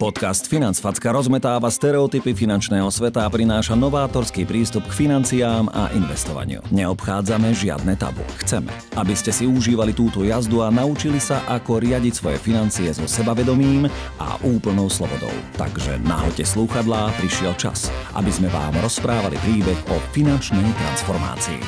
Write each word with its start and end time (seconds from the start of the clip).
Podcast 0.00 0.48
Financfacka 0.48 1.12
rozmetáva 1.12 1.68
stereotypy 1.68 2.32
finančného 2.32 2.88
sveta 2.88 3.20
a 3.20 3.28
prináša 3.28 3.76
novátorský 3.76 4.48
prístup 4.48 4.88
k 4.88 5.04
financiám 5.04 5.68
a 5.76 5.92
investovaniu. 5.92 6.64
Neobchádzame 6.72 7.52
žiadne 7.52 8.00
tabu. 8.00 8.24
Chceme, 8.40 8.72
aby 8.96 9.12
ste 9.12 9.28
si 9.28 9.44
užívali 9.44 9.92
túto 9.92 10.24
jazdu 10.24 10.64
a 10.64 10.72
naučili 10.72 11.20
sa, 11.20 11.44
ako 11.44 11.84
riadiť 11.84 12.16
svoje 12.16 12.40
financie 12.40 12.88
so 12.96 13.04
sebavedomím 13.04 13.92
a 14.16 14.40
úplnou 14.40 14.88
slobodou. 14.88 15.36
Takže 15.60 16.00
nahoďte 16.00 16.48
slúchadlá, 16.48 17.12
prišiel 17.20 17.52
čas, 17.60 17.92
aby 18.16 18.32
sme 18.32 18.48
vám 18.48 18.72
rozprávali 18.80 19.36
príbeh 19.44 19.76
o 19.92 20.00
finančnej 20.16 20.64
transformácii. 20.80 21.60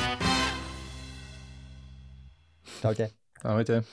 Čaute. 2.81 3.13
Ahojte. 3.45 3.85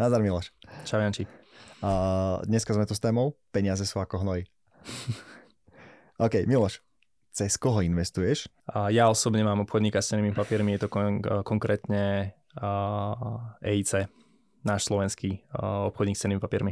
Nazdar 0.00 0.24
Miloš. 0.24 0.48
Čau 0.88 0.96
Janči. 0.96 1.41
Uh, 1.82 2.38
dneska 2.46 2.70
sme 2.78 2.86
tu 2.86 2.94
s 2.94 3.02
témou 3.02 3.34
Peniaze 3.50 3.82
sú 3.82 3.98
ako 3.98 4.22
hnoj. 4.22 4.46
OK, 6.24 6.46
Miloš, 6.46 6.78
cez 7.34 7.58
koho 7.58 7.82
investuješ? 7.82 8.46
A 8.70 8.86
ja 8.94 9.10
osobne 9.10 9.42
mám 9.42 9.66
obchodníka 9.66 9.98
s 9.98 10.14
cenými 10.14 10.30
papiermi, 10.30 10.78
je 10.78 10.86
to 10.86 10.88
kon- 10.88 11.18
konkrétne 11.42 12.38
uh, 12.62 13.58
EIC, 13.66 14.06
náš 14.62 14.86
slovenský 14.86 15.42
uh, 15.58 15.90
obchodník 15.90 16.14
s 16.14 16.22
cenými 16.22 16.38
papiermi. 16.38 16.70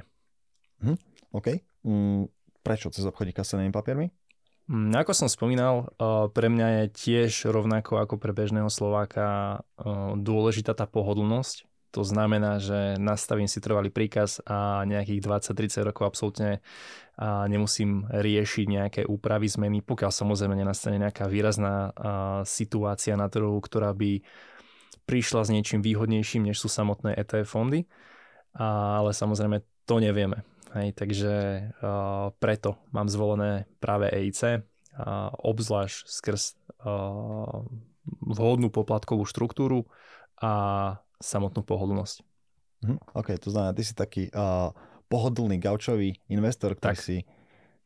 Hm, 0.87 0.99
OK. 1.35 1.59
Mm, 1.83 2.31
prečo 2.63 2.95
cez 2.95 3.03
obchodníka 3.03 3.43
s 3.43 3.59
cenými 3.59 3.75
papiermi? 3.75 4.15
Mm, 4.71 4.95
ako 4.95 5.11
som 5.11 5.27
spomínal, 5.27 5.91
pre 6.31 6.47
mňa 6.47 6.69
je 6.71 6.85
tiež 6.95 7.51
rovnako 7.51 7.99
ako 7.99 8.15
pre 8.15 8.31
bežného 8.31 8.71
Slováka 8.71 9.59
dôležitá 10.15 10.79
tá 10.79 10.87
pohodlnosť 10.87 11.67
to 11.91 12.07
znamená, 12.07 12.63
že 12.63 12.95
nastavím 12.97 13.51
si 13.51 13.59
trvalý 13.59 13.91
príkaz 13.91 14.39
a 14.47 14.87
nejakých 14.87 15.27
20-30 15.27 15.89
rokov 15.91 16.05
absolútne 16.07 16.63
a 17.21 17.45
nemusím 17.51 18.07
riešiť 18.09 18.67
nejaké 18.67 19.03
úpravy, 19.05 19.51
zmeny, 19.51 19.85
pokiaľ 19.85 20.09
samozrejme 20.15 20.57
nenastane 20.57 20.97
nejaká 20.97 21.29
výrazná 21.29 21.93
situácia 22.49 23.19
na 23.19 23.29
trhu, 23.29 23.59
ktorá 23.61 23.93
by 23.93 24.25
prišla 25.11 25.43
s 25.43 25.51
niečím 25.51 25.83
výhodnejším, 25.83 26.47
než 26.47 26.63
sú 26.63 26.71
samotné 26.71 27.19
ETF 27.19 27.51
fondy. 27.51 27.91
A, 28.55 28.99
ale 29.03 29.11
samozrejme 29.11 29.63
to 29.83 29.99
nevieme. 29.99 30.47
Hej, 30.71 30.95
takže 30.95 31.33
uh, 31.83 32.31
preto 32.39 32.79
mám 32.95 33.11
zvolené 33.11 33.67
práve 33.83 34.07
EIC, 34.07 34.63
uh, 34.63 35.35
obzvlášť 35.43 36.07
skrz 36.07 36.43
uh, 36.87 37.67
vhodnú 38.23 38.71
poplatkovú 38.71 39.27
štruktúru 39.27 39.91
a 40.39 40.95
samotnú 41.21 41.63
pohodlnosť. 41.63 42.25
Mhm, 42.81 42.97
OK, 43.13 43.29
to 43.37 43.53
znamená, 43.53 43.77
ty 43.77 43.85
si 43.85 43.93
taký 43.93 44.33
uh, 44.33 44.73
pohodlný 45.13 45.61
gaučový 45.61 46.17
investor, 46.33 46.73
ktorý 46.75 46.97
tak. 46.97 47.05
si 47.05 47.17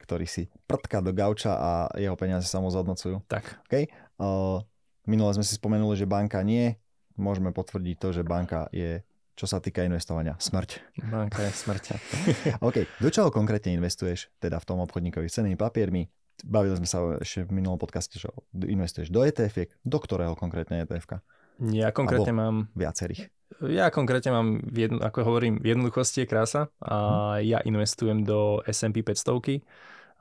ktorý 0.04 0.28
si 0.28 0.52
prtka 0.68 1.00
do 1.00 1.16
gauča 1.16 1.56
a 1.56 1.70
jeho 1.96 2.12
peniaze 2.12 2.44
sa 2.44 2.60
mu 2.60 2.68
zhodnocujú. 2.68 3.24
Tak. 3.24 3.64
OK. 3.64 3.88
Uh, 4.20 4.60
minule 5.08 5.32
sme 5.32 5.40
si 5.40 5.56
spomenuli, 5.56 5.96
že 5.96 6.04
banka 6.04 6.44
nie. 6.44 6.76
Môžeme 7.16 7.56
potvrdiť 7.56 7.96
to, 7.96 8.12
že 8.12 8.20
banka 8.20 8.68
je, 8.68 9.00
čo 9.32 9.48
sa 9.48 9.64
týka 9.64 9.80
investovania, 9.80 10.36
smrť. 10.36 11.00
Banka 11.08 11.40
je 11.40 11.52
smrť. 11.56 11.84
OK. 12.68 12.84
Do 13.00 13.08
čoho 13.08 13.32
konkrétne 13.32 13.72
investuješ? 13.72 14.28
Teda 14.36 14.60
v 14.60 14.68
tom 14.68 14.84
obchodníkovi 14.84 15.24
s 15.24 15.40
cenými 15.40 15.56
papiermi. 15.56 16.04
Bavili 16.44 16.76
sme 16.76 16.84
sa 16.90 17.00
ešte 17.16 17.48
v 17.48 17.62
minulom 17.62 17.80
podcaste, 17.80 18.20
že 18.20 18.28
investuješ 18.52 19.08
do 19.08 19.24
ETF, 19.24 19.72
do 19.86 19.98
ktorého 20.02 20.36
konkrétne 20.36 20.84
ETF-ka? 20.84 21.24
Ja 21.60 21.94
konkrétne 21.94 22.34
mám... 22.34 22.56
Viacerých. 22.74 23.30
Ja 23.62 23.86
konkrétne 23.94 24.34
mám, 24.34 24.48
jedno, 24.74 24.98
ako 24.98 25.22
hovorím, 25.22 25.62
v 25.62 25.70
jednoduchosti 25.70 26.24
je 26.24 26.30
krása 26.30 26.62
a 26.82 26.96
hmm. 27.38 27.46
ja 27.46 27.58
investujem 27.62 28.26
do 28.26 28.58
S&P 28.66 29.06
500 29.06 29.62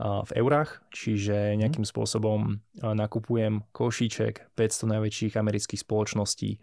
v 0.04 0.32
eurách, 0.38 0.82
čiže 0.90 1.54
mhm. 1.54 1.58
nejakým 1.66 1.86
spôsobom 1.86 2.62
nakupujem 2.82 3.66
košíček 3.74 4.54
500 4.58 4.94
najväčších 4.98 5.34
amerických 5.38 5.82
spoločností 5.82 6.58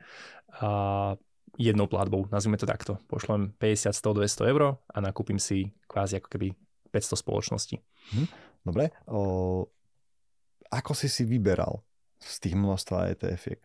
a 0.61 1.15
jednou 1.61 1.87
platbou, 1.87 2.27
nazvime 2.31 2.59
to 2.59 2.67
takto. 2.67 2.99
Pošlem 3.07 3.55
50, 3.59 3.93
100, 3.93 4.19
200 4.19 4.51
eur 4.51 4.63
a 4.81 4.99
nakúpim 4.99 5.39
si 5.39 5.71
kvázi 5.87 6.19
ako 6.19 6.29
keby 6.33 6.49
500 6.91 7.23
spoločností. 7.23 7.77
Hm, 8.17 8.27
dobre. 8.67 8.91
O, 9.07 9.69
ako 10.71 10.93
si 10.95 11.07
si 11.07 11.23
vyberal 11.23 11.83
z 12.19 12.35
tých 12.43 12.55
množstva 12.59 13.15
ETF-iek? 13.15 13.61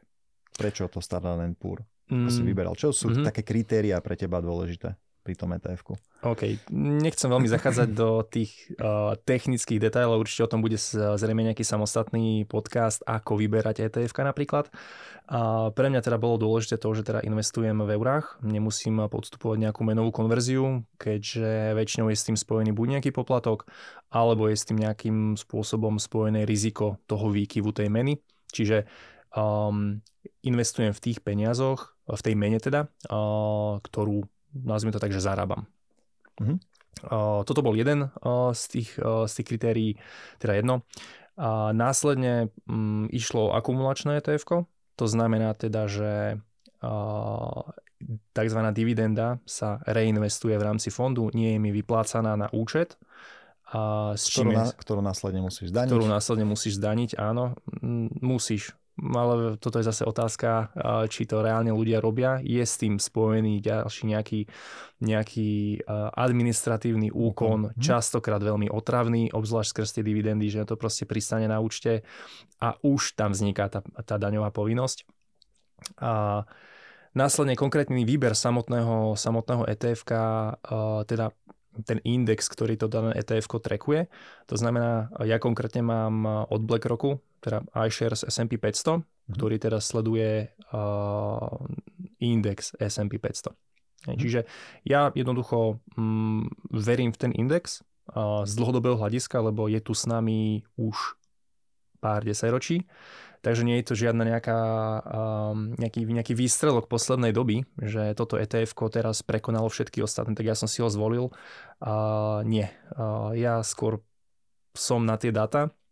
Prečo 0.55 0.87
to 0.87 1.03
Standard 1.03 1.39
Poor? 1.59 1.83
Mm. 2.05 2.29
si 2.29 2.45
vyberal? 2.45 2.77
Čo 2.77 2.93
sú 2.93 3.09
mm-hmm. 3.09 3.25
také 3.25 3.41
kritéria 3.41 3.97
pre 3.97 4.13
teba 4.13 4.37
dôležité 4.37 4.93
pri 5.25 5.33
tom 5.33 5.57
ETF-ku? 5.57 5.97
OK, 6.21 6.69
nechcem 6.69 7.33
veľmi 7.33 7.49
zachádzať 7.49 7.89
do 7.97 8.21
tých 8.21 8.53
uh, 8.77 9.17
technických 9.25 9.81
detailov, 9.81 10.21
určite 10.21 10.45
o 10.45 10.51
tom 10.53 10.61
bude 10.61 10.77
zrejme 10.77 11.41
nejaký 11.41 11.65
samostatný 11.65 12.45
podcast, 12.45 13.01
ako 13.09 13.41
vyberať 13.41 13.89
etf 13.89 14.13
napríklad. 14.13 14.69
A 15.25 15.73
pre 15.73 15.89
mňa 15.89 16.05
teda 16.05 16.21
bolo 16.21 16.37
dôležité 16.37 16.77
to, 16.77 16.93
že 16.93 17.09
teda 17.09 17.25
investujem 17.25 17.73
v 17.73 17.89
eurách, 17.97 18.37
nemusím 18.45 19.01
podstupovať 19.09 19.65
nejakú 19.65 19.81
menovú 19.81 20.13
konverziu, 20.13 20.85
keďže 21.01 21.73
väčšinou 21.73 22.13
je 22.13 22.17
s 22.21 22.25
tým 22.29 22.37
spojený 22.37 22.77
buď 22.77 23.01
nejaký 23.01 23.09
poplatok, 23.09 23.65
alebo 24.13 24.45
je 24.45 24.61
s 24.61 24.69
tým 24.69 24.77
nejakým 24.77 25.41
spôsobom 25.41 25.97
spojené 25.97 26.45
riziko 26.45 27.01
toho 27.09 27.33
výkyvu 27.33 27.73
tej 27.73 27.89
meny. 27.89 28.21
Čiže 28.53 28.85
um, 29.35 30.01
investujem 30.41 30.95
v 30.95 31.03
tých 31.03 31.19
peniazoch, 31.21 31.93
v 32.07 32.21
tej 32.21 32.35
mene 32.39 32.57
teda, 32.57 32.87
uh, 33.11 33.77
ktorú, 33.83 34.25
nazvime 34.55 34.95
to 34.95 35.03
tak, 35.03 35.13
že 35.13 35.23
zarábam. 35.23 35.67
Uh-huh. 36.39 36.57
Uh, 37.05 37.41
toto 37.43 37.61
bol 37.61 37.75
jeden 37.75 38.07
uh, 38.07 38.55
z, 38.55 38.63
tých, 38.71 38.89
uh, 38.97 39.27
z 39.27 39.33
tých 39.41 39.47
kritérií, 39.47 39.91
teda 40.39 40.57
jedno. 40.57 40.87
A 41.35 41.75
následne 41.75 42.47
um, 42.65 43.11
išlo 43.11 43.51
akumulačné 43.51 44.23
etf 44.23 44.47
to 44.95 45.05
znamená 45.11 45.51
teda, 45.59 45.91
že 45.91 46.39
tzv. 48.31 48.59
dividenda 48.71 49.39
sa 49.43 49.81
reinvestuje 49.83 50.55
v 50.55 50.63
rámci 50.63 50.87
fondu, 50.87 51.27
nie 51.35 51.55
je 51.55 51.59
mi 51.59 51.71
vyplácaná 51.75 52.39
na 52.39 52.47
účet, 52.51 52.95
a 53.65 54.13
s 54.13 54.29
ktorú, 54.29 54.45
čím 54.45 54.49
je, 54.53 54.57
na, 54.61 54.65
ktorú 54.71 55.01
následne 55.01 55.41
musíš 55.41 55.73
zdaniť. 55.73 55.89
Ktorú 55.89 56.05
následne 56.05 56.45
musíš 56.45 56.77
zdaniť, 56.77 57.17
áno. 57.17 57.57
Musíš 58.21 58.77
ale 58.95 59.59
toto 59.59 59.75
je 59.75 59.85
zase 59.85 60.07
otázka, 60.07 60.71
či 61.11 61.27
to 61.27 61.43
reálne 61.43 61.67
ľudia 61.75 61.99
robia. 61.99 62.39
Je 62.39 62.63
s 62.63 62.79
tým 62.79 62.95
spojený 62.95 63.59
ďalší 63.59 64.07
nejaký, 64.07 64.47
nejaký 65.03 65.83
administratívny 66.15 67.11
úkon, 67.11 67.75
mm-hmm. 67.75 67.83
častokrát 67.83 68.39
veľmi 68.39 68.71
otravný, 68.71 69.35
obzvlášť 69.35 69.69
skrz 69.75 69.89
tie 69.99 70.03
dividendy, 70.07 70.47
že 70.47 70.63
to 70.63 70.79
proste 70.79 71.03
pristane 71.03 71.51
na 71.51 71.59
účte 71.59 72.07
a 72.63 72.79
už 72.87 73.19
tam 73.19 73.35
vzniká 73.35 73.67
tá, 73.67 73.83
tá 74.07 74.15
daňová 74.15 74.55
povinnosť. 74.55 75.03
A 75.99 76.47
následne 77.11 77.59
konkrétny 77.59 78.07
výber 78.07 78.31
samotného, 78.31 79.19
samotného 79.19 79.67
ETF, 79.67 80.07
teda 81.03 81.35
ten 81.83 81.99
index, 82.07 82.47
ktorý 82.47 82.79
to 82.79 82.87
dané 82.87 83.11
ETF 83.19 83.59
trekuje. 83.59 84.07
To 84.47 84.55
znamená, 84.55 85.11
ja 85.27 85.35
konkrétne 85.43 85.83
mám 85.83 86.47
od 86.47 86.63
BlackRocku 86.63 87.19
teda 87.45 87.61
iShares 87.85 88.25
S&P 88.25 88.57
500, 88.57 88.97
mm-hmm. 88.97 89.33
ktorý 89.37 89.55
teda 89.61 89.77
sleduje 89.77 90.49
uh, 90.73 91.61
index 92.17 92.73
S&P 92.81 93.21
500. 93.21 93.53
Mm-hmm. 93.53 94.17
Čiže 94.17 94.39
ja 94.81 95.13
jednoducho 95.13 95.77
mm, 95.93 96.73
verím 96.73 97.13
v 97.13 97.21
ten 97.21 97.31
index 97.37 97.85
uh, 98.13 98.41
z 98.49 98.57
dlhodobého 98.57 98.97
hľadiska, 98.97 99.37
lebo 99.45 99.69
je 99.69 99.77
tu 99.77 99.93
s 99.93 100.09
nami 100.09 100.65
už 100.77 101.21
pár 102.01 102.25
desaťročí. 102.25 102.89
Takže 103.45 103.61
nie 103.61 103.77
je 103.77 103.85
to 103.85 103.93
žiadna 103.93 104.25
nejaká, 104.25 104.57
um, 105.05 105.77
nejaký, 105.77 106.01
nejaký 106.01 106.33
výstrelok 106.33 106.89
poslednej 106.89 107.29
doby, 107.29 107.61
že 107.77 108.17
toto 108.17 108.41
ETF 108.41 108.73
teraz 108.89 109.21
prekonalo 109.21 109.69
všetky 109.69 110.01
ostatné, 110.01 110.33
tak 110.33 110.49
ja 110.49 110.57
som 110.57 110.65
si 110.65 110.81
ho 110.81 110.89
zvolil. 110.89 111.29
Uh, 111.77 112.41
nie, 112.41 112.65
uh, 112.97 113.37
ja 113.37 113.61
skôr 113.61 114.01
som 114.73 115.05
na 115.05 115.21
tie 115.21 115.29
data, 115.29 115.69
a 115.69 115.84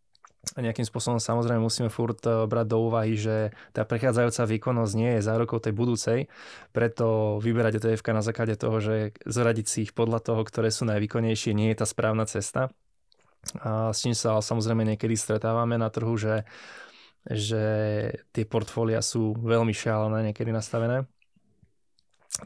nejakým 0.60 0.84
spôsobom 0.84 1.24
samozrejme 1.24 1.63
musíme 1.63 1.88
furt 1.88 2.19
eh, 2.28 2.44
brať 2.45 2.68
do 2.68 2.78
úvahy, 2.84 3.16
že 3.16 3.56
tá 3.72 3.88
prechádzajúca 3.88 4.44
výkonnosť 4.44 4.94
nie 5.00 5.12
je 5.18 5.25
zárokov 5.25 5.63
tej 5.63 5.74
budúcej, 5.74 6.19
preto 6.75 7.40
vyberať 7.40 7.80
etf 7.80 8.04
na 8.12 8.22
základe 8.22 8.60
toho, 8.60 8.78
že 8.84 9.16
zoradiť 9.24 9.66
si 9.66 9.78
ich 9.88 9.95
podľa 9.95 10.19
toho, 10.19 10.42
ktoré 10.44 10.69
sú 10.69 10.84
najvýkonnejšie, 10.86 11.56
nie 11.56 11.72
je 11.72 11.80
tá 11.80 11.88
správna 11.88 12.28
cesta. 12.28 12.69
A 13.60 13.92
s 13.92 14.04
čím 14.04 14.16
sa 14.16 14.40
samozrejme 14.40 14.88
niekedy 14.95 15.19
stretávame 15.19 15.75
na 15.75 15.92
trhu, 15.92 16.16
že, 16.16 16.48
že 17.28 17.63
tie 18.31 18.48
portfólia 18.48 19.04
sú 19.04 19.36
veľmi 19.36 19.75
šialené 19.75 20.31
niekedy 20.31 20.56
nastavené. 20.56 21.04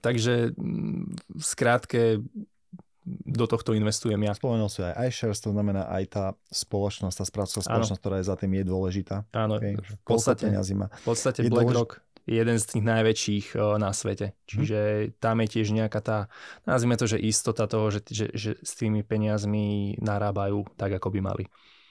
Takže 0.02 0.58
v 0.58 1.44
skrátke 1.44 2.20
do 3.28 3.46
tohto 3.46 3.76
investujem 3.76 4.18
ja. 4.24 4.32
Spomenul 4.32 4.72
si 4.72 4.80
aj 4.80 5.12
iShares, 5.12 5.44
to 5.44 5.52
znamená 5.52 5.92
aj 5.92 6.04
tá 6.08 6.26
spoločnosť, 6.48 7.16
tá 7.20 7.26
správcová 7.28 7.62
spoločnosť, 7.68 8.00
ktorá 8.00 8.16
je 8.24 8.26
za 8.32 8.36
tým, 8.40 8.52
je 8.56 8.64
dôležitá. 8.64 9.28
Áno, 9.36 9.60
okay. 9.60 9.76
v 9.76 10.04
podstate, 10.08 10.48
má. 10.74 10.88
v 10.88 11.04
podstate 11.04 11.44
BlackRock, 11.52 12.00
jeden 12.28 12.58
z 12.60 12.66
tých 12.68 12.84
najväčších 12.84 13.46
na 13.80 13.92
svete. 13.92 14.32
Mhm. 14.32 14.38
Čiže 14.48 14.80
tam 15.20 15.44
je 15.44 15.48
tiež 15.48 15.68
nejaká 15.76 16.00
tá, 16.00 16.18
nazvime 16.64 16.96
to, 16.96 17.08
že 17.08 17.20
istota 17.20 17.68
toho, 17.68 17.92
že, 17.92 18.08
že, 18.08 18.26
že 18.32 18.52
s 18.64 18.80
tými 18.80 19.04
peniazmi 19.04 20.00
narábajú 20.00 20.64
tak, 20.80 20.96
ako 20.96 21.12
by 21.12 21.20
mali. 21.20 21.44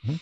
Mhm. 0.08 0.16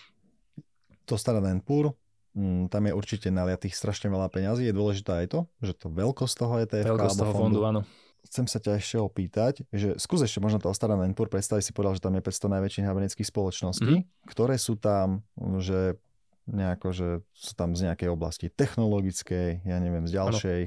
To 1.05 1.21
stará 1.21 1.45
Pur, 1.61 1.93
mm, 2.33 2.73
tam 2.73 2.89
je 2.89 2.93
určite 2.97 3.29
naliatých 3.29 3.77
strašne 3.77 4.09
veľa 4.09 4.33
peňazí. 4.33 4.65
Je 4.65 4.73
dôležité 4.73 5.25
aj 5.25 5.27
to, 5.31 5.41
že 5.61 5.77
to 5.77 5.93
veľkosť 5.93 6.35
toho 6.35 6.55
ETF 6.65 6.87
veľkosť 6.97 7.17
toho 7.21 7.33
fondu, 7.37 7.61
fondu, 7.61 7.61
áno. 7.69 7.81
Chcem 8.25 8.49
sa 8.49 8.59
ťa 8.59 8.81
ešte 8.81 8.97
opýtať, 8.99 9.69
že 9.69 10.01
skús 10.01 10.25
ešte 10.25 10.41
možno 10.41 10.59
to 10.59 10.73
stará 10.73 10.97
Pur, 11.13 11.29
predstav 11.29 11.61
si 11.61 11.77
povedal, 11.77 12.01
že 12.01 12.05
tam 12.05 12.17
je 12.17 12.25
500 12.25 12.55
najväčších 12.57 12.87
amerických 12.89 13.29
spoločností, 13.29 13.95
mm-hmm. 14.01 14.29
ktoré 14.33 14.57
sú 14.57 14.81
tam, 14.81 15.23
že 15.61 16.01
nejako, 16.49 16.89
že 16.93 17.09
sú 17.33 17.53
tam 17.57 17.73
z 17.73 17.89
nejakej 17.89 18.09
oblasti 18.13 18.53
technologickej, 18.53 19.65
ja 19.65 19.77
neviem, 19.81 20.05
z 20.05 20.13
ďalšej. 20.21 20.61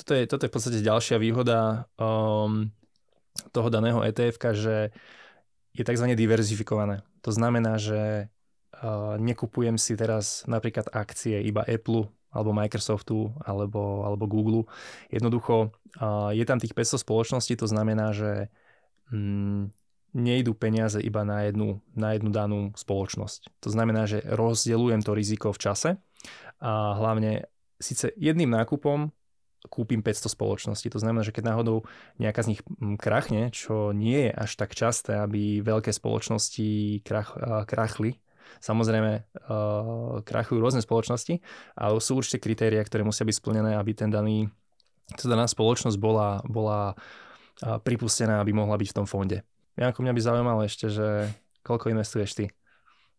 Toto 0.00 0.12
je, 0.16 0.22
toto 0.24 0.42
je 0.44 0.50
v 0.50 0.54
podstate 0.54 0.78
ďalšia 0.80 1.16
výhoda 1.20 1.84
um, 2.00 2.72
toho 3.52 3.68
daného 3.68 4.00
etf 4.00 4.40
že 4.56 4.92
je 5.76 5.82
tzv. 5.84 6.06
diverzifikované. 6.16 7.04
To 7.20 7.30
znamená, 7.30 7.76
že 7.76 8.32
uh, 8.80 9.20
nekupujem 9.20 9.76
si 9.76 9.92
teraz 9.94 10.48
napríklad 10.48 10.88
akcie 10.90 11.44
iba 11.44 11.60
Apple 11.68 12.08
alebo 12.30 12.54
Microsoftu 12.54 13.34
alebo, 13.42 14.06
alebo 14.06 14.24
Google. 14.30 14.70
Jednoducho 15.10 15.74
je 16.30 16.44
tam 16.46 16.62
tých 16.62 16.72
500 16.72 17.02
spoločností, 17.02 17.58
to 17.58 17.66
znamená, 17.66 18.14
že 18.14 18.48
um, 19.10 19.74
nejdu 20.14 20.54
peniaze 20.54 20.98
iba 20.98 21.22
na 21.22 21.46
jednu, 21.46 21.82
na 21.94 22.14
jednu 22.14 22.30
danú 22.30 22.60
spoločnosť. 22.74 23.62
To 23.62 23.68
znamená, 23.70 24.06
že 24.10 24.22
rozdeľujem 24.26 25.02
to 25.02 25.12
riziko 25.14 25.48
v 25.54 25.62
čase 25.62 25.90
a 26.58 26.98
hlavne 26.98 27.46
síce 27.78 28.10
jedným 28.18 28.50
nákupom 28.50 29.14
kúpim 29.68 30.00
500 30.00 30.32
spoločností. 30.32 30.88
To 30.88 31.02
znamená, 31.02 31.20
že 31.20 31.36
keď 31.36 31.52
náhodou 31.52 31.84
nejaká 32.16 32.40
z 32.40 32.56
nich 32.56 32.62
mm, 32.64 32.96
krachne, 32.96 33.52
čo 33.52 33.92
nie 33.92 34.28
je 34.28 34.32
až 34.32 34.50
tak 34.56 34.72
časté, 34.72 35.20
aby 35.20 35.60
veľké 35.60 35.92
spoločnosti 35.92 37.00
krach, 37.04 37.36
krachli, 37.68 38.16
Samozrejme, 38.58 39.12
uh, 39.46 40.20
krachujú 40.26 40.58
rôzne 40.58 40.82
spoločnosti, 40.82 41.38
ale 41.78 42.02
sú 42.02 42.18
určite 42.18 42.42
kritéria, 42.42 42.82
ktoré 42.82 43.06
musia 43.06 43.22
byť 43.22 43.36
splnené, 43.38 43.78
aby 43.78 43.94
ten 43.94 44.10
daný, 44.10 44.50
tá 45.14 45.30
daná 45.30 45.46
spoločnosť 45.46 45.96
bola, 46.02 46.42
bola 46.44 46.98
uh, 46.98 47.78
pripustená, 47.78 48.42
aby 48.42 48.50
mohla 48.50 48.74
byť 48.74 48.88
v 48.90 48.96
tom 48.96 49.06
fonde. 49.06 49.46
Janko, 49.78 50.02
mňa 50.02 50.12
by 50.12 50.20
zaujímalo 50.20 50.60
ešte, 50.66 50.90
že 50.90 51.30
koľko 51.62 51.94
investuješ 51.94 52.30
ty? 52.34 52.46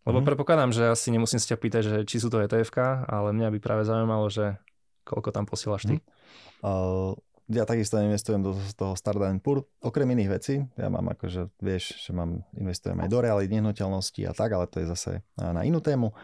Lebo 0.05 0.21
mm. 0.21 0.25
predpokladám, 0.27 0.71
že 0.73 0.89
asi 0.89 1.13
nemusím 1.13 1.37
sa 1.37 1.53
ťa 1.53 1.57
pýtať, 1.61 1.83
že 1.85 1.97
či 2.09 2.17
sú 2.17 2.33
to 2.33 2.41
etf 2.41 2.73
ale 2.81 3.29
mňa 3.37 3.53
by 3.53 3.59
práve 3.61 3.85
zaujímalo, 3.85 4.29
že 4.33 4.57
koľko 5.05 5.29
tam 5.29 5.45
posielaš 5.45 5.85
ty. 5.89 5.95
Mm. 5.97 6.05
Uh, 6.65 7.13
ja 7.51 7.67
takisto 7.67 7.99
investujem 7.99 8.41
do 8.41 8.55
toho 8.79 8.95
Stardust 8.95 9.43
Pur. 9.43 9.67
Okrem 9.83 10.07
iných 10.15 10.29
vecí, 10.31 10.55
ja 10.79 10.87
mám 10.87 11.11
akože, 11.11 11.51
vieš, 11.59 11.99
že 11.99 12.15
mám, 12.15 12.47
investujem 12.55 12.95
aj 12.97 13.11
do 13.11 13.19
reality, 13.19 13.51
nehnuteľnosti 13.51 14.21
a 14.25 14.31
tak, 14.31 14.55
ale 14.55 14.65
to 14.71 14.79
je 14.79 14.87
zase 14.87 15.11
na 15.35 15.61
inú 15.67 15.83
tému. 15.83 16.15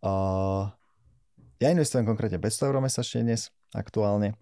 Uh, 0.00 0.70
ja 1.60 1.68
investujem 1.68 2.08
konkrétne 2.08 2.40
500 2.40 2.68
eur 2.72 2.76
mesačne 2.80 3.20
dnes, 3.26 3.52
aktuálne, 3.76 4.32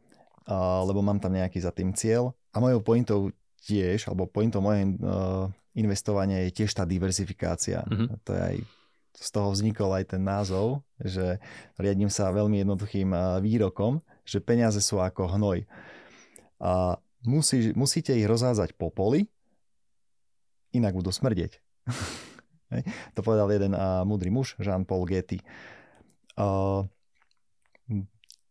uh, 0.46 0.87
lebo 0.87 1.02
mám 1.02 1.19
tam 1.19 1.35
nejaký 1.35 1.58
za 1.58 1.75
tým 1.75 1.96
cieľ. 1.96 2.37
A 2.55 2.62
mojou 2.62 2.81
pointou 2.85 3.20
tiež, 3.67 4.06
alebo 4.06 4.31
pointom 4.31 4.62
mojej 4.62 4.87
uh, 5.02 5.50
investovania 5.75 6.46
je 6.46 6.62
tiež 6.62 6.70
tá 6.79 6.87
diverzifikácia. 6.87 7.82
Mm-hmm. 7.85 8.08
To 8.23 8.31
je 8.35 8.40
aj 8.40 8.56
z 9.19 9.29
toho 9.35 9.50
vznikol 9.50 9.91
aj 9.99 10.15
ten 10.15 10.23
názov, 10.23 10.87
že 11.03 11.43
riadím 11.75 12.09
sa 12.09 12.31
veľmi 12.31 12.62
jednoduchým 12.62 13.11
výrokom, 13.43 13.99
že 14.23 14.38
peniaze 14.38 14.79
sú 14.79 15.03
ako 15.03 15.35
hnoj. 15.35 15.67
A 16.62 17.03
musí, 17.26 17.75
musíte 17.75 18.15
ich 18.15 18.26
rozházať 18.31 18.79
po 18.79 18.94
poli, 18.94 19.26
inak 20.70 20.94
budú 20.94 21.11
smrdeť. 21.11 21.59
to 23.17 23.20
povedal 23.25 23.50
jeden 23.50 23.75
uh, 23.75 24.05
múdry 24.06 24.31
muž, 24.31 24.55
Jean-Paul 24.61 25.09
Getty. 25.09 25.43
Uh, 26.38 26.87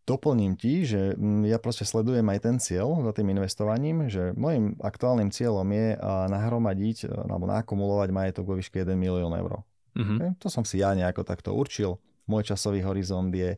doplním 0.08 0.56
ti, 0.56 0.88
že 0.88 1.20
ja 1.46 1.60
proste 1.60 1.84
sledujem 1.84 2.24
aj 2.32 2.40
ten 2.40 2.56
cieľ 2.64 3.04
za 3.04 3.12
tým 3.12 3.28
investovaním, 3.36 4.08
že 4.08 4.32
môjim 4.40 4.80
aktuálnym 4.80 5.36
cieľom 5.36 5.68
je 5.68 6.00
nahromadiť 6.32 7.12
alebo 7.12 7.44
nakumulovať 7.44 8.10
majetok 8.16 8.48
vo 8.48 8.56
výške 8.56 8.88
1 8.88 8.96
milión 8.96 9.36
eur. 9.36 9.68
Mm-hmm. 9.96 10.42
To 10.44 10.48
som 10.52 10.66
si 10.68 10.82
ja 10.82 10.92
nejako 10.92 11.24
takto 11.24 11.54
určil. 11.56 12.02
Môj 12.28 12.52
časový 12.52 12.84
horizont 12.84 13.32
je 13.32 13.56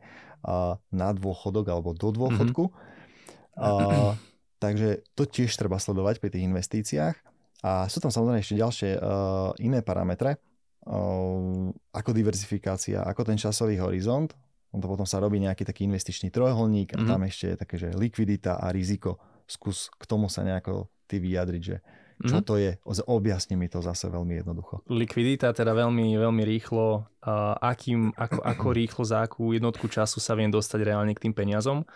na 0.93 1.09
dôchodok 1.11 1.65
alebo 1.67 1.95
do 1.97 2.13
dôchodku. 2.13 2.69
Mm-hmm. 2.69 3.59
A, 3.59 3.69
takže 4.63 5.03
to 5.17 5.23
tiež 5.25 5.51
treba 5.55 5.81
sledovať 5.81 6.21
pri 6.21 6.29
tých 6.31 6.45
investíciách. 6.45 7.15
A 7.59 7.91
sú 7.91 7.99
tam 7.99 8.07
samozrejme 8.07 8.39
ešte 8.39 8.55
ďalšie 8.55 8.89
uh, 8.95 9.51
iné 9.59 9.83
parametre, 9.83 10.39
uh, 10.39 11.67
ako 11.91 12.09
diverzifikácia, 12.15 13.03
ako 13.03 13.27
ten 13.27 13.35
časový 13.35 13.75
horizont, 13.83 14.31
on 14.69 14.79
to 14.81 14.87
potom 14.87 15.05
sa 15.05 15.17
robí 15.17 15.41
nejaký 15.41 15.65
taký 15.65 15.89
investičný 15.89 16.29
trojuholník 16.29 16.93
mm-hmm. 16.93 17.01
a 17.01 17.05
mhm. 17.05 17.09
tam 17.09 17.21
ešte 17.25 17.45
je 17.53 17.55
také, 17.57 17.75
že 17.81 17.89
likvidita 17.97 18.61
a 18.61 18.69
riziko. 18.69 19.17
Skús 19.49 19.89
k 19.89 20.03
tomu 20.05 20.29
sa 20.29 20.45
nejako 20.45 20.93
ty 21.09 21.17
vyjadriť, 21.17 21.61
že 21.61 21.81
čo 22.19 22.43
mm-hmm. 22.43 22.47
to 22.47 22.55
je. 22.59 22.71
Objasni 23.07 23.55
mi 23.55 23.71
to 23.71 23.79
zase 23.79 24.11
veľmi 24.11 24.43
jednoducho. 24.43 24.83
Likvidita 24.91 25.55
teda 25.55 25.71
veľmi, 25.71 26.19
veľmi 26.19 26.43
rýchlo, 26.43 27.07
uh, 27.07 27.55
akým, 27.63 28.11
ako, 28.11 28.43
ako 28.43 28.67
rýchlo 28.75 29.03
za 29.07 29.23
akú 29.23 29.55
jednotku 29.55 29.87
času 29.87 30.19
sa 30.19 30.35
viem 30.35 30.51
dostať 30.51 30.83
reálne 30.83 31.15
k 31.15 31.23
tým 31.23 31.33
peniazom. 31.33 31.87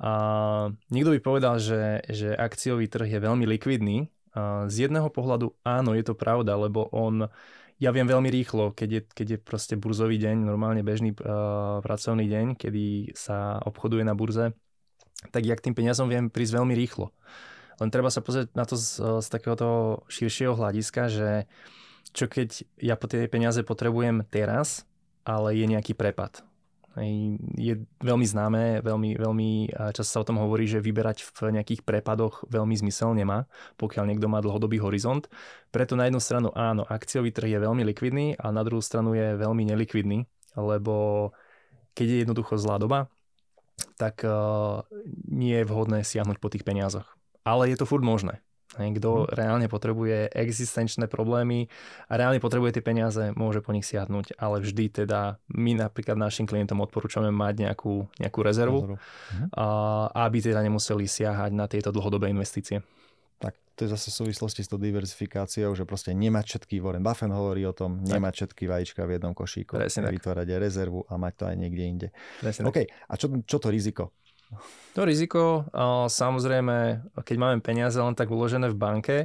A 0.00 0.12
niekto 0.88 1.12
by 1.12 1.20
povedal, 1.20 1.60
že, 1.60 2.00
že 2.08 2.32
akciový 2.32 2.88
trh 2.88 3.12
je 3.12 3.20
veľmi 3.20 3.44
likvidný. 3.44 4.08
A 4.32 4.64
z 4.72 4.88
jedného 4.88 5.12
pohľadu 5.12 5.52
áno, 5.60 5.92
je 5.92 6.04
to 6.06 6.16
pravda, 6.16 6.56
lebo 6.56 6.88
on 6.88 7.28
ja 7.78 7.92
viem 7.92 8.08
veľmi 8.08 8.26
rýchlo, 8.32 8.74
keď 8.74 8.88
je, 8.90 9.02
keď 9.12 9.26
je 9.36 9.38
proste 9.38 9.74
burzový 9.78 10.18
deň, 10.18 10.48
normálne 10.48 10.80
bežný 10.80 11.12
uh, 11.12 11.78
pracovný 11.84 12.24
deň, 12.24 12.56
kedy 12.56 13.12
sa 13.12 13.60
obchoduje 13.62 14.02
na 14.02 14.16
burze, 14.16 14.56
tak 15.28 15.44
ja 15.44 15.54
k 15.54 15.68
tým 15.68 15.74
peniazom 15.76 16.08
viem 16.08 16.32
prísť 16.32 16.56
veľmi 16.56 16.74
rýchlo. 16.74 17.12
Len 17.78 17.88
treba 17.94 18.10
sa 18.10 18.20
pozrieť 18.22 18.52
na 18.58 18.66
to 18.66 18.74
z, 18.74 19.22
z 19.22 19.26
takéhoto 19.30 20.02
širšieho 20.10 20.58
hľadiska, 20.58 21.02
že 21.10 21.30
čo 22.10 22.26
keď 22.26 22.66
ja 22.80 22.98
po 22.98 23.06
tie 23.06 23.30
peniaze 23.30 23.62
potrebujem 23.62 24.26
teraz, 24.26 24.88
ale 25.22 25.54
je 25.54 25.66
nejaký 25.68 25.94
prepad 25.94 26.42
je 27.58 27.74
veľmi 28.02 28.26
známe, 28.26 28.80
veľmi, 28.82 29.10
veľmi 29.18 29.50
často 29.94 30.10
sa 30.18 30.22
o 30.22 30.28
tom 30.28 30.40
hovorí, 30.40 30.66
že 30.66 30.82
vyberať 30.82 31.22
v 31.22 31.54
nejakých 31.54 31.86
prepadoch 31.86 32.42
veľmi 32.50 32.74
zmysel 32.74 33.14
nemá, 33.14 33.46
pokiaľ 33.78 34.04
niekto 34.08 34.26
má 34.26 34.42
dlhodobý 34.42 34.82
horizont. 34.82 35.30
Preto 35.70 35.94
na 35.94 36.08
jednu 36.08 36.18
stranu 36.18 36.48
áno, 36.54 36.82
akciový 36.86 37.30
trh 37.30 37.54
je 37.54 37.58
veľmi 37.62 37.82
likvidný 37.86 38.34
a 38.38 38.50
na 38.50 38.62
druhú 38.66 38.82
stranu 38.82 39.14
je 39.14 39.36
veľmi 39.38 39.68
nelikvidný, 39.68 40.26
lebo 40.58 41.30
keď 41.94 42.06
je 42.06 42.18
jednoducho 42.26 42.54
zlá 42.58 42.78
doba, 42.78 43.10
tak 43.98 44.26
nie 45.30 45.54
je 45.54 45.68
vhodné 45.68 46.02
siahnuť 46.02 46.38
po 46.42 46.50
tých 46.50 46.66
peniazoch. 46.66 47.17
Ale 47.48 47.72
je 47.72 47.80
to 47.80 47.88
furt 47.88 48.04
možné. 48.04 48.44
Kto 48.76 49.24
hmm. 49.24 49.32
reálne 49.32 49.66
potrebuje 49.66 50.28
existenčné 50.36 51.08
problémy 51.08 51.72
a 52.12 52.20
reálne 52.20 52.36
potrebuje 52.36 52.78
tie 52.78 52.84
peniaze, 52.84 53.32
môže 53.32 53.64
po 53.64 53.72
nich 53.72 53.88
siahnuť, 53.88 54.36
ale 54.36 54.60
vždy 54.60 54.92
teda 54.92 55.40
my 55.56 55.72
napríklad 55.80 56.20
našim 56.20 56.44
klientom 56.44 56.84
odporúčame 56.84 57.32
mať 57.32 57.64
nejakú, 57.64 58.04
nejakú 58.20 58.40
rezervu, 58.44 59.00
hmm. 59.00 59.56
a, 59.56 59.66
aby 60.28 60.44
teda 60.44 60.60
nemuseli 60.60 61.08
siahať 61.08 61.50
na 61.56 61.64
tieto 61.64 61.88
dlhodobé 61.88 62.28
investície. 62.28 62.84
Tak 63.40 63.56
to 63.72 63.88
je 63.88 63.94
zase 63.94 64.12
v 64.12 64.16
súvislosti 64.26 64.60
s 64.60 64.68
tou 64.68 64.76
diversifikáciou, 64.76 65.72
že 65.72 65.88
proste 65.88 66.12
nemať 66.12 66.44
všetky, 66.44 66.84
Warren 66.84 67.06
Buffett 67.06 67.32
hovorí 67.32 67.64
o 67.64 67.72
tom, 67.72 68.04
nemať 68.04 68.44
všetky 68.44 68.68
vajíčka 68.68 69.00
v 69.08 69.16
jednom 69.16 69.32
košíku, 69.32 69.80
Presne 69.80 70.12
vytvárať 70.12 70.44
aj 70.44 70.58
rezervu 70.60 71.08
a 71.08 71.16
mať 71.16 71.32
to 71.40 71.44
aj 71.48 71.56
niekde 71.56 71.84
inde. 71.88 72.08
Presne 72.44 72.68
OK, 72.68 72.84
tak. 72.84 72.92
a 72.92 73.14
čo, 73.16 73.26
čo 73.48 73.56
to 73.56 73.72
riziko? 73.72 74.12
To 74.96 75.04
riziko, 75.04 75.68
samozrejme, 76.08 77.04
keď 77.20 77.36
máme 77.36 77.60
peniaze 77.60 78.00
len 78.00 78.16
tak 78.16 78.32
uložené 78.32 78.72
v 78.72 78.80
banke, 78.80 79.16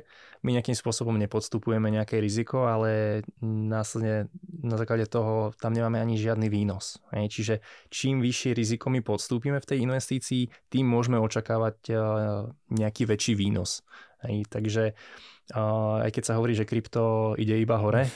my 0.44 0.51
nejakým 0.60 0.75
spôsobom 0.75 1.15
nepodstupujeme 1.15 1.88
nejaké 1.88 2.20
riziko, 2.20 2.68
ale 2.68 3.24
následne 3.39 4.27
na 4.44 4.75
základe 4.75 5.08
toho 5.08 5.56
tam 5.56 5.72
nemáme 5.72 6.03
ani 6.03 6.20
žiadny 6.20 6.51
výnos. 6.51 7.00
Čiže 7.15 7.63
čím 7.88 8.20
vyššie 8.20 8.51
riziko 8.51 8.92
my 8.92 9.00
podstúpime 9.00 9.63
v 9.63 9.70
tej 9.72 9.88
investícii, 9.88 10.51
tým 10.68 10.84
môžeme 10.84 11.15
očakávať 11.24 11.96
nejaký 12.75 13.08
väčší 13.08 13.39
výnos. 13.39 13.88
Takže 14.24 15.00
aj 16.03 16.12
keď 16.12 16.24
sa 16.27 16.36
hovorí, 16.36 16.60
že 16.60 16.68
krypto 16.68 17.39
ide 17.39 17.56
iba 17.63 17.80
hore, 17.80 18.12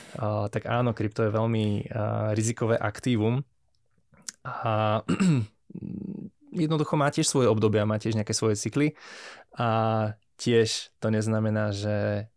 tak 0.52 0.68
áno, 0.68 0.92
krypto 0.92 1.24
je 1.24 1.32
veľmi 1.32 1.88
rizikové 2.36 2.76
aktívum. 2.76 3.40
A 4.44 5.00
jednoducho 6.52 6.94
má 6.96 7.08
tiež 7.12 7.28
svoje 7.28 7.48
obdobia, 7.48 7.88
má 7.88 8.00
tiež 8.00 8.16
nejaké 8.16 8.32
svoje 8.32 8.56
cykly 8.56 8.94
a 9.56 10.12
tiež 10.38 10.94
to 11.02 11.10
neznamená, 11.10 11.74
že 11.74 12.28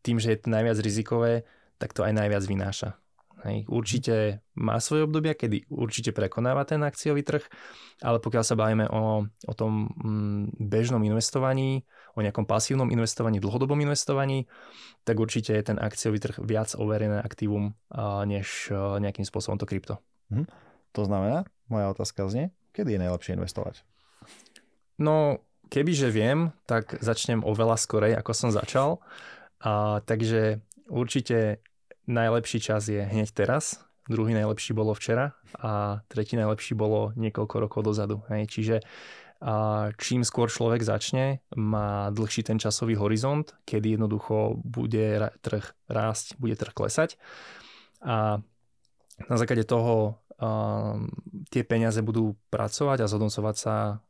tým, 0.00 0.16
že 0.22 0.32
je 0.32 0.38
to 0.40 0.48
najviac 0.48 0.78
rizikové, 0.80 1.32
tak 1.76 1.92
to 1.92 2.06
aj 2.06 2.12
najviac 2.14 2.44
vynáša. 2.46 3.00
Hej, 3.40 3.64
určite 3.72 4.44
má 4.52 4.76
svoje 4.84 5.08
obdobia, 5.08 5.32
kedy 5.32 5.64
určite 5.72 6.12
prekonáva 6.12 6.68
ten 6.68 6.84
akciový 6.84 7.24
trh, 7.24 7.40
ale 8.04 8.20
pokiaľ 8.20 8.44
sa 8.44 8.52
bavíme 8.52 8.84
o, 8.92 9.24
o 9.24 9.52
tom 9.56 9.88
mm, 9.96 10.60
bežnom 10.60 11.00
investovaní, 11.00 11.88
o 12.12 12.20
nejakom 12.20 12.44
pasívnom 12.44 12.92
investovaní, 12.92 13.40
dlhodobom 13.40 13.80
investovaní, 13.80 14.44
tak 15.08 15.16
určite 15.16 15.56
je 15.56 15.72
ten 15.72 15.80
akciový 15.80 16.20
trh 16.20 16.36
viac 16.44 16.76
overené 16.76 17.16
aktívum 17.24 17.72
než 18.28 18.68
nejakým 19.00 19.24
spôsobom 19.24 19.56
to 19.56 19.64
krypto. 19.64 19.96
Hm. 20.28 20.44
To 20.92 21.02
znamená, 21.08 21.48
moja 21.72 21.88
otázka 21.96 22.28
znie, 22.28 22.52
kedy 22.72 22.96
je 22.96 23.02
najlepšie 23.02 23.34
investovať? 23.36 23.82
No, 25.00 25.40
kebyže 25.72 26.12
viem, 26.12 26.52
tak 26.68 26.98
začnem 27.00 27.46
oveľa 27.46 27.80
skorej, 27.80 28.12
ako 28.18 28.32
som 28.36 28.50
začal. 28.52 29.00
A, 29.60 30.04
takže 30.04 30.60
určite 30.88 31.64
najlepší 32.10 32.58
čas 32.60 32.90
je 32.90 33.00
hneď 33.00 33.32
teraz, 33.32 33.80
druhý 34.10 34.34
najlepší 34.34 34.74
bolo 34.74 34.92
včera 34.92 35.38
a 35.56 36.02
tretí 36.10 36.34
najlepší 36.34 36.74
bolo 36.74 37.14
niekoľko 37.14 37.56
rokov 37.62 37.80
dozadu. 37.86 38.26
Hej. 38.28 38.50
Čiže 38.50 38.76
a 39.40 39.88
čím 39.96 40.20
skôr 40.20 40.52
človek 40.52 40.84
začne, 40.84 41.40
má 41.56 42.12
dlhší 42.12 42.44
ten 42.44 42.60
časový 42.60 42.92
horizont, 43.00 43.56
kedy 43.64 43.96
jednoducho 43.96 44.60
bude 44.60 45.32
trh 45.40 45.64
rásť, 45.88 46.36
bude 46.36 46.60
trh 46.60 46.76
klesať. 46.76 47.16
A 48.04 48.44
na 49.24 49.36
základe 49.40 49.64
toho 49.64 50.20
tie 51.52 51.62
peniaze 51.68 52.00
budú 52.00 52.36
pracovať 52.48 53.04
a 53.04 53.10
zhodnocovať 53.10 53.56
sa 53.56 54.00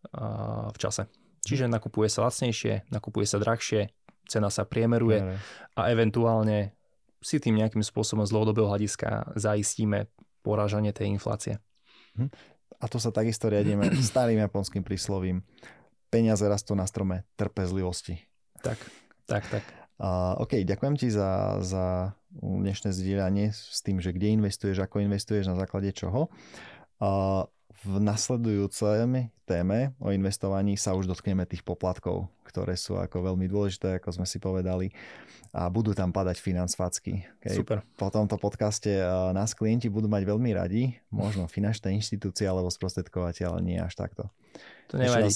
v 0.71 0.79
čase. 0.79 1.11
Čiže 1.43 1.67
nakupuje 1.67 2.07
sa 2.07 2.29
lacnejšie, 2.29 2.93
nakupuje 2.93 3.27
sa 3.27 3.43
drahšie, 3.43 3.91
cena 4.31 4.47
sa 4.53 4.63
priemeruje 4.63 5.41
a 5.75 5.81
eventuálne 5.91 6.79
si 7.21 7.43
tým 7.43 7.59
nejakým 7.59 7.85
spôsobom 7.85 8.25
z 8.25 8.33
dlhodobého 8.33 8.71
hľadiska 8.71 9.37
zaistíme 9.37 10.09
porážanie 10.41 10.95
tej 10.95 11.13
inflácie. 11.13 11.61
Hm. 12.17 12.33
A 12.81 12.85
to 12.89 12.97
sa 12.97 13.13
takisto 13.13 13.53
riadíme 13.53 13.93
starým 14.01 14.41
japonským 14.41 14.81
príslovím. 14.81 15.45
Peniaze 16.09 16.43
rastú 16.49 16.73
na 16.75 16.89
strome 16.89 17.29
trpezlivosti. 17.37 18.19
Tak, 18.65 18.79
tak, 19.29 19.45
tak. 19.53 19.65
Uh, 20.01 20.41
OK, 20.41 20.65
ďakujem 20.65 20.95
ti 20.97 21.13
za, 21.13 21.61
za 21.61 22.17
dnešné 22.39 22.95
zdieľanie 22.95 23.51
s 23.51 23.83
tým, 23.83 23.99
že 23.99 24.15
kde 24.15 24.39
investuješ, 24.39 24.83
ako 24.83 25.03
investuješ, 25.03 25.51
na 25.51 25.57
základe 25.59 25.91
čoho. 25.91 26.31
V 27.81 27.97
nasledujúcej 27.97 29.33
téme 29.49 29.97
o 29.97 30.13
investovaní 30.13 30.77
sa 30.77 30.93
už 30.93 31.09
dotkneme 31.09 31.49
tých 31.49 31.65
poplatkov, 31.65 32.29
ktoré 32.45 32.77
sú 32.77 33.01
ako 33.01 33.33
veľmi 33.33 33.49
dôležité, 33.49 33.97
ako 33.97 34.21
sme 34.21 34.27
si 34.29 34.37
povedali 34.37 34.93
a 35.51 35.67
budú 35.73 35.97
tam 35.97 36.13
padať 36.13 36.39
financfacky. 36.39 37.25
Okay? 37.41 37.57
Super. 37.57 37.83
Po 37.97 38.13
tomto 38.13 38.39
podcaste 38.39 39.01
nás 39.33 39.57
klienti 39.57 39.89
budú 39.89 40.07
mať 40.07 40.23
veľmi 40.29 40.51
radi, 40.55 40.95
možno 41.11 41.49
finančné 41.49 41.91
inštitúcie 41.97 42.47
alebo 42.47 42.71
sprostredkovateľ, 42.71 43.59
ale 43.59 43.61
nie 43.65 43.79
až 43.81 43.97
takto. 43.97 44.29
To 44.93 45.01
nevadí. 45.01 45.33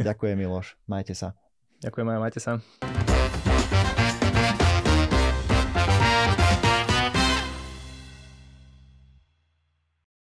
ďakujem 0.00 0.34
Miloš, 0.40 0.80
majte 0.88 1.12
sa. 1.12 1.36
Ďakujem 1.84 2.08
aj 2.08 2.18
majte 2.18 2.40
sa. 2.40 2.52